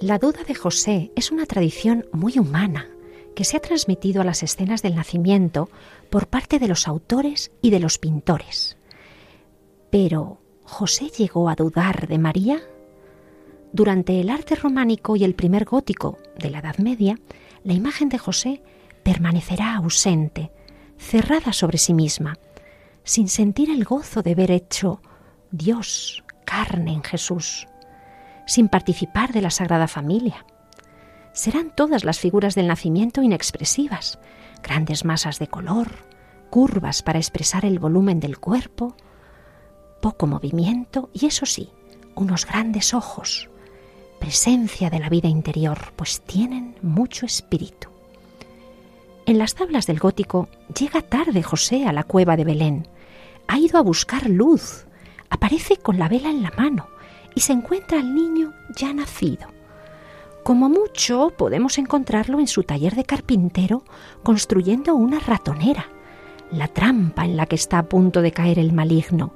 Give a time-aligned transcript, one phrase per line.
[0.00, 2.88] La duda de José es una tradición muy humana
[3.34, 5.68] que se ha transmitido a las escenas del nacimiento
[6.08, 8.76] por parte de los autores y de los pintores.
[9.90, 12.60] Pero, ¿José llegó a dudar de María?
[13.72, 17.18] Durante el arte románico y el primer gótico de la Edad Media,
[17.64, 18.62] la imagen de José
[19.02, 20.52] permanecerá ausente,
[20.96, 22.38] cerrada sobre sí misma,
[23.02, 25.00] sin sentir el gozo de ver hecho
[25.50, 27.66] Dios carne en Jesús
[28.48, 30.46] sin participar de la Sagrada Familia.
[31.32, 34.18] Serán todas las figuras del nacimiento inexpresivas,
[34.62, 35.88] grandes masas de color,
[36.50, 38.96] curvas para expresar el volumen del cuerpo,
[40.00, 41.70] poco movimiento y eso sí,
[42.14, 43.50] unos grandes ojos,
[44.18, 47.90] presencia de la vida interior, pues tienen mucho espíritu.
[49.26, 52.88] En las tablas del gótico llega tarde José a la cueva de Belén.
[53.46, 54.86] Ha ido a buscar luz.
[55.28, 56.88] Aparece con la vela en la mano
[57.34, 59.48] y se encuentra al niño ya nacido.
[60.42, 63.84] Como mucho podemos encontrarlo en su taller de carpintero
[64.22, 65.86] construyendo una ratonera,
[66.50, 69.34] la trampa en la que está a punto de caer el maligno,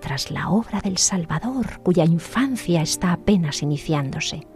[0.00, 4.46] tras la obra del Salvador cuya infancia está apenas iniciándose.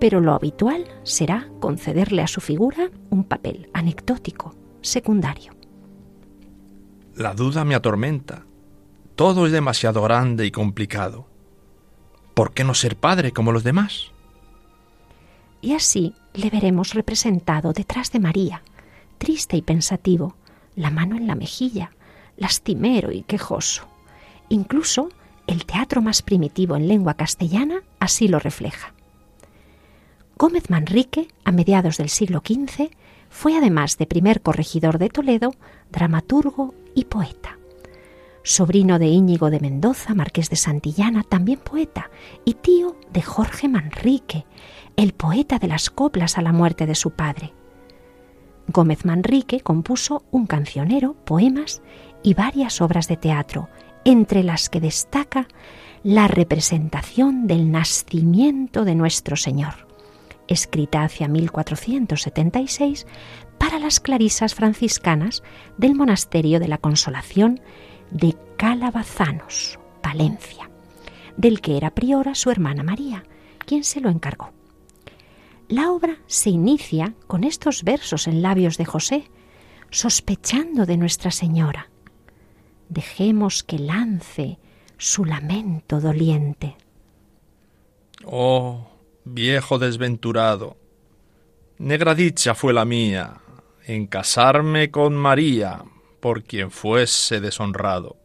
[0.00, 5.52] Pero lo habitual será concederle a su figura un papel anecdótico, secundario.
[7.14, 8.44] La duda me atormenta.
[9.14, 11.26] Todo es demasiado grande y complicado.
[12.36, 14.10] ¿Por qué no ser padre como los demás?
[15.62, 18.62] Y así le veremos representado detrás de María,
[19.16, 20.36] triste y pensativo,
[20.74, 21.92] la mano en la mejilla,
[22.36, 23.88] lastimero y quejoso.
[24.50, 25.08] Incluso
[25.46, 28.92] el teatro más primitivo en lengua castellana así lo refleja.
[30.36, 32.90] Gómez Manrique, a mediados del siglo XV,
[33.30, 35.54] fue además de primer corregidor de Toledo,
[35.90, 37.56] dramaturgo y poeta
[38.46, 42.10] sobrino de Íñigo de Mendoza, marqués de Santillana, también poeta,
[42.44, 44.46] y tío de Jorge Manrique,
[44.94, 47.52] el poeta de las coplas a la muerte de su padre.
[48.68, 51.82] Gómez Manrique compuso un cancionero, poemas
[52.22, 53.68] y varias obras de teatro,
[54.04, 55.48] entre las que destaca
[56.04, 59.88] la representación del nacimiento de nuestro Señor,
[60.46, 63.08] escrita hacia 1476
[63.58, 65.42] para las clarisas franciscanas
[65.78, 67.60] del Monasterio de la Consolación
[68.10, 70.70] de Calabazanos, Valencia,
[71.36, 73.24] del que era priora su hermana María,
[73.66, 74.52] quien se lo encargó.
[75.68, 79.30] La obra se inicia con estos versos en labios de José,
[79.90, 81.90] sospechando de Nuestra Señora.
[82.88, 84.58] Dejemos que lance
[84.96, 86.76] su lamento doliente.
[88.24, 88.88] Oh,
[89.24, 90.76] viejo desventurado,
[91.78, 93.40] negra dicha fue la mía
[93.86, 95.84] en casarme con María,
[96.26, 98.16] por quien fuese deshonrado.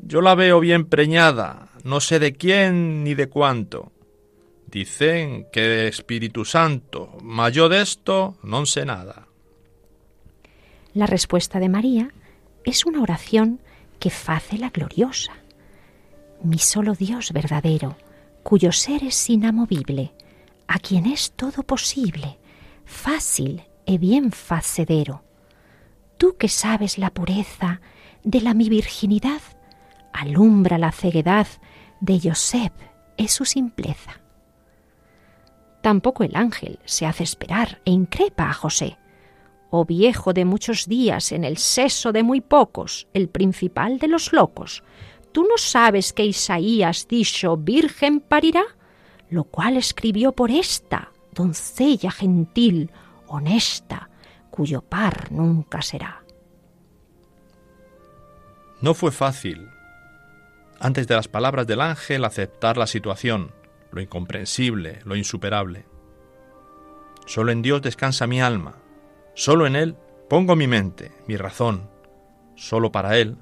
[0.00, 3.92] Yo la veo bien preñada, no sé de quién ni de cuánto.
[4.66, 9.28] Dicen que de Espíritu Santo, mas yo de esto no sé nada.
[10.94, 12.10] La respuesta de María
[12.64, 13.60] es una oración
[14.00, 15.34] que face la gloriosa.
[16.42, 17.96] Mi solo Dios verdadero,
[18.42, 20.12] cuyo ser es inamovible,
[20.66, 22.36] a quien es todo posible,
[22.84, 25.22] fácil e bien facedero
[26.24, 27.82] tú que sabes la pureza
[28.22, 29.42] de la mi virginidad,
[30.14, 31.46] alumbra la ceguedad
[32.00, 32.72] de Josep
[33.18, 34.22] es su simpleza.
[35.82, 38.96] Tampoco el ángel se hace esperar e increpa a José.
[39.68, 44.32] Oh viejo de muchos días en el seso de muy pocos, el principal de los
[44.32, 44.82] locos,
[45.30, 48.64] ¿tú no sabes que Isaías dicho virgen parirá?
[49.28, 52.90] Lo cual escribió por esta, doncella gentil,
[53.26, 54.08] honesta,
[54.54, 56.22] cuyo par nunca será.
[58.80, 59.68] No fue fácil,
[60.78, 63.50] antes de las palabras del ángel, aceptar la situación,
[63.90, 65.86] lo incomprensible, lo insuperable.
[67.26, 68.76] Solo en Dios descansa mi alma,
[69.34, 69.96] solo en Él
[70.30, 71.90] pongo mi mente, mi razón,
[72.54, 73.36] solo para Él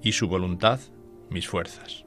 [0.00, 0.80] y su voluntad
[1.28, 2.06] mis fuerzas.